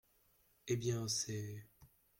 Eh 0.65 0.77
bien, 0.77 1.07
c’est… 1.07 1.67